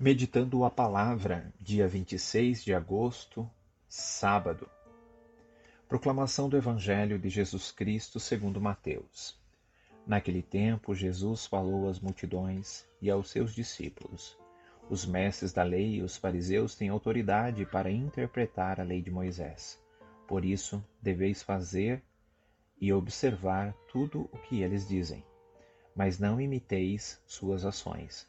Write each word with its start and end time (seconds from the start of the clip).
Meditando 0.00 0.62
a 0.62 0.70
palavra, 0.70 1.52
dia 1.60 1.88
26 1.88 2.62
de 2.62 2.72
agosto, 2.72 3.50
sábado. 3.88 4.70
Proclamação 5.88 6.48
do 6.48 6.56
Evangelho 6.56 7.18
de 7.18 7.28
Jesus 7.28 7.72
Cristo 7.72 8.20
segundo 8.20 8.60
Mateus. 8.60 9.36
Naquele 10.06 10.40
tempo, 10.40 10.94
Jesus 10.94 11.46
falou 11.46 11.88
às 11.88 11.98
multidões 11.98 12.86
e 13.02 13.10
aos 13.10 13.28
seus 13.28 13.52
discípulos. 13.52 14.38
Os 14.88 15.04
mestres 15.04 15.52
da 15.52 15.64
lei 15.64 15.96
e 15.96 16.02
os 16.02 16.16
fariseus 16.16 16.76
têm 16.76 16.90
autoridade 16.90 17.66
para 17.66 17.90
interpretar 17.90 18.78
a 18.78 18.84
lei 18.84 19.02
de 19.02 19.10
Moisés. 19.10 19.82
Por 20.28 20.44
isso, 20.44 20.80
deveis 21.02 21.42
fazer 21.42 22.00
e 22.80 22.92
observar 22.92 23.74
tudo 23.90 24.30
o 24.32 24.38
que 24.38 24.62
eles 24.62 24.86
dizem, 24.86 25.24
mas 25.92 26.20
não 26.20 26.40
imiteis 26.40 27.20
suas 27.26 27.64
ações 27.64 28.28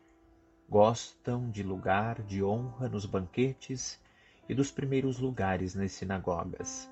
Gostam 0.71 1.51
de 1.51 1.63
lugar 1.63 2.21
de 2.21 2.41
honra 2.41 2.87
nos 2.87 3.05
banquetes 3.05 3.99
e 4.47 4.55
dos 4.55 4.71
primeiros 4.71 5.19
lugares 5.19 5.75
nas 5.75 5.91
sinagogas. 5.91 6.89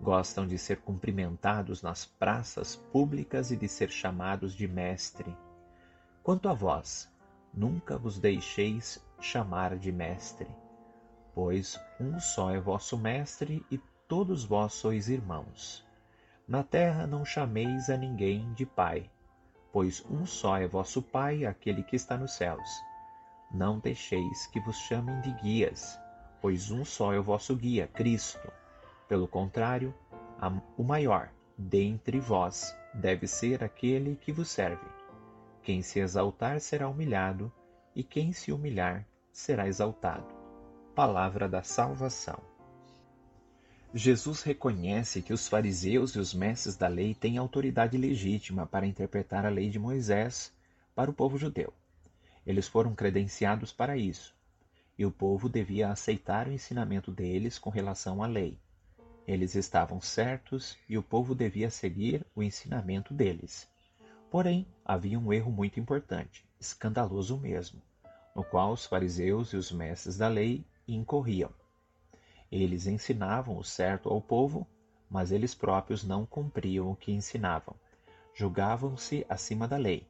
Gostam 0.00 0.46
de 0.46 0.56
ser 0.56 0.78
cumprimentados 0.78 1.82
nas 1.82 2.06
praças 2.06 2.74
públicas 2.74 3.50
e 3.50 3.56
de 3.58 3.68
ser 3.68 3.90
chamados 3.90 4.54
de 4.54 4.66
mestre. 4.66 5.36
Quanto 6.22 6.48
a 6.48 6.54
vós, 6.54 7.12
nunca 7.52 7.98
vos 7.98 8.18
deixeis 8.18 8.98
chamar 9.20 9.76
de 9.76 9.92
mestre, 9.92 10.48
pois 11.34 11.78
um 12.00 12.18
só 12.18 12.50
é 12.50 12.58
vosso 12.58 12.96
mestre 12.96 13.62
e 13.70 13.76
todos 14.08 14.42
vós 14.42 14.72
sois 14.72 15.10
irmãos. 15.10 15.86
Na 16.48 16.62
terra 16.62 17.06
não 17.06 17.26
chameis 17.26 17.90
a 17.90 17.96
ninguém 17.98 18.50
de 18.54 18.64
pai, 18.64 19.10
pois 19.70 20.02
um 20.08 20.24
só 20.24 20.56
é 20.56 20.66
vosso 20.66 21.02
Pai, 21.02 21.44
aquele 21.44 21.82
que 21.82 21.94
está 21.94 22.16
nos 22.16 22.32
céus. 22.32 22.87
Não 23.50 23.78
deixeis 23.78 24.46
que 24.46 24.60
vos 24.60 24.76
chamem 24.76 25.20
de 25.22 25.32
guias, 25.32 25.98
pois 26.40 26.70
um 26.70 26.84
só 26.84 27.12
é 27.12 27.18
o 27.18 27.22
vosso 27.22 27.56
guia, 27.56 27.86
Cristo. 27.86 28.52
Pelo 29.08 29.26
contrário, 29.26 29.94
o 30.76 30.82
maior 30.82 31.30
dentre 31.56 32.20
vós 32.20 32.76
deve 32.92 33.26
ser 33.26 33.64
aquele 33.64 34.16
que 34.16 34.32
vos 34.32 34.48
serve. 34.48 34.86
Quem 35.62 35.82
se 35.82 35.98
exaltar 35.98 36.60
será 36.60 36.88
humilhado, 36.88 37.50
e 37.94 38.02
quem 38.02 38.32
se 38.32 38.52
humilhar 38.52 39.06
será 39.32 39.66
exaltado. 39.66 40.26
Palavra 40.94 41.48
da 41.48 41.62
salvação. 41.62 42.38
Jesus 43.94 44.42
reconhece 44.42 45.22
que 45.22 45.32
os 45.32 45.48
fariseus 45.48 46.14
e 46.14 46.18
os 46.18 46.34
mestres 46.34 46.76
da 46.76 46.86
lei 46.86 47.14
têm 47.14 47.38
autoridade 47.38 47.96
legítima 47.96 48.66
para 48.66 48.86
interpretar 48.86 49.46
a 49.46 49.48
lei 49.48 49.70
de 49.70 49.78
Moisés 49.78 50.52
para 50.94 51.10
o 51.10 51.14
povo 51.14 51.38
judeu. 51.38 51.72
Eles 52.48 52.66
foram 52.66 52.94
credenciados 52.94 53.74
para 53.74 53.94
isso, 53.94 54.34
e 54.98 55.04
o 55.04 55.10
povo 55.10 55.50
devia 55.50 55.90
aceitar 55.90 56.48
o 56.48 56.50
ensinamento 56.50 57.10
deles 57.12 57.58
com 57.58 57.68
relação 57.68 58.22
à 58.22 58.26
lei. 58.26 58.58
Eles 59.26 59.54
estavam 59.54 60.00
certos 60.00 60.74
e 60.88 60.96
o 60.96 61.02
povo 61.02 61.34
devia 61.34 61.68
seguir 61.68 62.24
o 62.34 62.42
ensinamento 62.42 63.12
deles. 63.12 63.68
Porém, 64.30 64.66
havia 64.82 65.18
um 65.18 65.30
erro 65.30 65.52
muito 65.52 65.78
importante, 65.78 66.42
escandaloso 66.58 67.36
mesmo, 67.36 67.82
no 68.34 68.42
qual 68.42 68.72
os 68.72 68.86
fariseus 68.86 69.52
e 69.52 69.56
os 69.58 69.70
mestres 69.70 70.16
da 70.16 70.28
lei 70.28 70.64
incorriam. 70.88 71.50
Eles 72.50 72.86
ensinavam 72.86 73.58
o 73.58 73.62
certo 73.62 74.08
ao 74.08 74.22
povo, 74.22 74.66
mas 75.10 75.32
eles 75.32 75.54
próprios 75.54 76.02
não 76.02 76.24
cumpriam 76.24 76.90
o 76.90 76.96
que 76.96 77.12
ensinavam. 77.12 77.76
Julgavam-se 78.34 79.26
acima 79.28 79.68
da 79.68 79.76
lei 79.76 80.08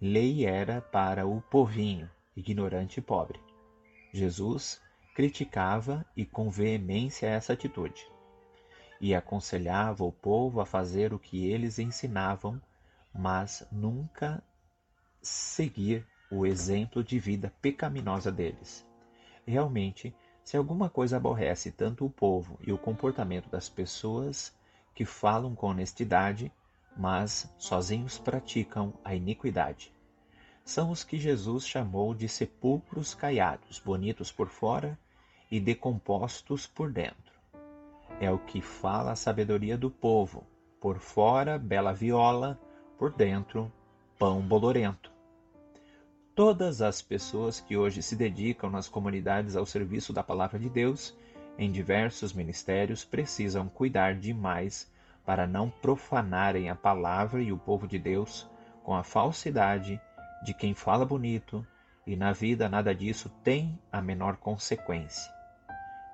Lei 0.00 0.44
era 0.44 0.80
para 0.80 1.26
o 1.26 1.40
povinho, 1.40 2.10
ignorante 2.36 2.98
e 2.98 3.02
pobre. 3.02 3.40
Jesus 4.12 4.80
criticava 5.14 6.04
e 6.16 6.24
com 6.24 6.50
veemência 6.50 7.26
essa 7.26 7.54
atitude 7.54 8.06
e 9.00 9.14
aconselhava 9.14 10.04
o 10.04 10.12
povo 10.12 10.60
a 10.60 10.66
fazer 10.66 11.12
o 11.12 11.18
que 11.18 11.50
eles 11.50 11.78
ensinavam, 11.78 12.60
mas 13.14 13.66
nunca 13.70 14.42
seguir 15.22 16.06
o 16.30 16.46
exemplo 16.46 17.02
de 17.02 17.18
vida 17.18 17.52
pecaminosa 17.60 18.32
deles. 18.32 18.86
Realmente, 19.46 20.14
se 20.44 20.56
alguma 20.56 20.88
coisa 20.88 21.16
aborrece 21.16 21.70
tanto 21.70 22.04
o 22.04 22.10
povo 22.10 22.58
e 22.60 22.72
o 22.72 22.78
comportamento 22.78 23.48
das 23.48 23.68
pessoas 23.68 24.54
que 24.94 25.04
falam 25.04 25.54
com 25.54 25.68
honestidade, 25.68 26.52
mas 26.96 27.52
sozinhos 27.58 28.18
praticam 28.18 28.94
a 29.04 29.14
iniquidade. 29.14 29.92
São 30.64 30.90
os 30.90 31.04
que 31.04 31.18
Jesus 31.18 31.66
chamou 31.66 32.14
de 32.14 32.28
sepulcros 32.28 33.14
caiados, 33.14 33.78
bonitos 33.78 34.32
por 34.32 34.48
fora 34.48 34.98
e 35.50 35.60
decompostos 35.60 36.66
por 36.66 36.90
dentro. 36.90 37.36
É 38.20 38.30
o 38.30 38.38
que 38.38 38.60
fala 38.60 39.12
a 39.12 39.16
sabedoria 39.16 39.76
do 39.76 39.90
povo, 39.90 40.44
por 40.80 40.98
fora 40.98 41.58
bela 41.58 41.92
viola, 41.92 42.58
por 42.98 43.12
dentro 43.12 43.70
pão 44.18 44.40
bolorento. 44.40 45.12
Todas 46.34 46.82
as 46.82 47.00
pessoas 47.00 47.60
que 47.60 47.76
hoje 47.76 48.02
se 48.02 48.16
dedicam 48.16 48.70
nas 48.70 48.88
comunidades 48.88 49.56
ao 49.56 49.64
serviço 49.64 50.12
da 50.12 50.22
palavra 50.22 50.58
de 50.58 50.68
Deus, 50.68 51.14
em 51.58 51.70
diversos 51.70 52.32
ministérios, 52.32 53.04
precisam 53.04 53.68
cuidar 53.68 54.14
demais 54.14 54.90
para 55.26 55.46
não 55.46 55.68
profanarem 55.68 56.70
a 56.70 56.74
palavra 56.76 57.42
e 57.42 57.52
o 57.52 57.58
povo 57.58 57.86
de 57.86 57.98
Deus 57.98 58.48
com 58.84 58.94
a 58.94 59.02
falsidade 59.02 60.00
de 60.44 60.54
quem 60.54 60.72
fala 60.72 61.04
bonito, 61.04 61.66
e 62.06 62.14
na 62.14 62.32
vida 62.32 62.68
nada 62.68 62.94
disso 62.94 63.28
tem 63.42 63.76
a 63.90 64.00
menor 64.00 64.36
consequência. 64.36 65.34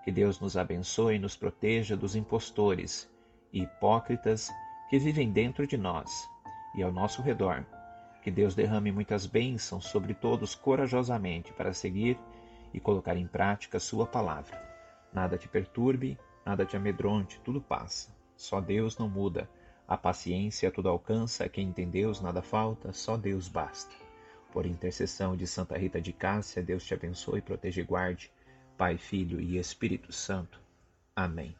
Que 0.03 0.11
Deus 0.11 0.41
nos 0.41 0.56
abençoe 0.56 1.17
e 1.17 1.19
nos 1.19 1.37
proteja 1.37 1.95
dos 1.95 2.17
impostores 2.17 3.06
e 3.53 3.62
hipócritas 3.62 4.50
que 4.89 4.99
vivem 4.99 5.31
dentro 5.31 5.67
de 5.67 5.77
nós 5.77 6.27
e 6.75 6.83
ao 6.83 6.91
nosso 6.91 7.21
redor. 7.21 7.62
Que 8.23 8.31
Deus 8.31 8.55
derrame 8.55 8.91
muitas 8.91 9.27
bênçãos 9.27 9.84
sobre 9.84 10.15
todos 10.15 10.55
corajosamente 10.55 11.53
para 11.53 11.75
seguir 11.75 12.19
e 12.73 12.81
colocar 12.81 13.17
em 13.17 13.27
prática 13.27 13.79
Sua 13.79 14.06
palavra. 14.06 14.59
Nada 15.12 15.37
te 15.37 15.47
perturbe, 15.47 16.19
nada 16.47 16.65
te 16.65 16.75
amedronte, 16.75 17.39
tudo 17.44 17.61
passa. 17.61 18.22
Só 18.43 18.61
Deus 18.61 18.99
não 18.99 19.09
muda. 19.09 19.49
A 19.87 19.97
paciência 19.97 20.69
tudo 20.69 20.89
alcança, 20.89 21.49
quem 21.49 21.73
tem 21.73 21.89
Deus 21.89 22.21
nada 22.21 22.43
falta, 22.43 22.93
só 22.93 23.17
Deus 23.17 23.47
basta. 23.47 23.95
Por 24.53 24.67
intercessão 24.67 25.37
de 25.37 25.47
Santa 25.47 25.79
Rita 25.79 26.01
de 26.01 26.13
Cássia, 26.13 26.61
Deus 26.61 26.85
te 26.85 26.93
abençoe, 26.93 27.41
proteja 27.41 27.81
e 27.81 27.85
guarde, 27.85 28.33
Pai, 28.77 28.99
Filho 28.99 29.41
e 29.41 29.59
Espírito 29.59 30.13
Santo. 30.13 30.61
Amém. 31.15 31.55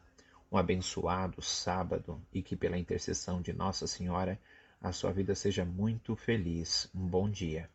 Um 0.51 0.57
abençoado 0.57 1.41
sábado 1.41 2.21
e 2.33 2.43
que 2.43 2.53
pela 2.53 2.77
intercessão 2.77 3.41
de 3.41 3.53
Nossa 3.53 3.87
Senhora 3.87 4.37
a 4.81 4.91
sua 4.91 5.13
vida 5.13 5.33
seja 5.35 5.63
muito 5.63 6.17
feliz. 6.17 6.91
Um 6.93 7.07
bom 7.07 7.29
dia. 7.29 7.69